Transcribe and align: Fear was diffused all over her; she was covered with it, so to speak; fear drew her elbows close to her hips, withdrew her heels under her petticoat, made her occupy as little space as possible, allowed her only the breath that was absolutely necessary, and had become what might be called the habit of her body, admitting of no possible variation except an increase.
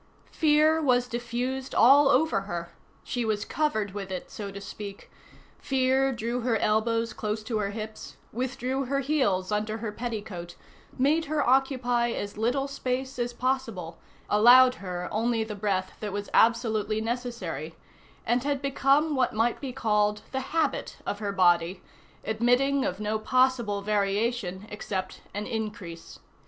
Fear 0.31 0.81
was 0.81 1.07
diffused 1.07 1.75
all 1.75 2.09
over 2.09 2.41
her; 2.49 2.71
she 3.03 3.23
was 3.23 3.45
covered 3.45 3.91
with 3.93 4.09
it, 4.11 4.31
so 4.31 4.49
to 4.49 4.59
speak; 4.59 5.11
fear 5.59 6.11
drew 6.11 6.39
her 6.41 6.57
elbows 6.57 7.13
close 7.13 7.43
to 7.43 7.59
her 7.59 7.69
hips, 7.69 8.17
withdrew 8.33 8.85
her 8.85 9.01
heels 9.01 9.51
under 9.51 9.77
her 9.77 9.91
petticoat, 9.91 10.55
made 10.97 11.25
her 11.25 11.47
occupy 11.47 12.07
as 12.09 12.35
little 12.35 12.67
space 12.67 13.19
as 13.19 13.31
possible, 13.31 13.99
allowed 14.27 14.73
her 14.81 15.07
only 15.11 15.43
the 15.43 15.53
breath 15.53 15.95
that 15.99 16.11
was 16.11 16.31
absolutely 16.33 16.99
necessary, 16.99 17.75
and 18.25 18.43
had 18.43 18.59
become 18.59 19.15
what 19.15 19.35
might 19.35 19.61
be 19.61 19.71
called 19.71 20.23
the 20.31 20.39
habit 20.49 20.97
of 21.05 21.19
her 21.19 21.31
body, 21.31 21.83
admitting 22.25 22.83
of 22.83 22.99
no 22.99 23.19
possible 23.19 23.83
variation 23.83 24.65
except 24.71 25.21
an 25.35 25.45
increase. 25.45 26.17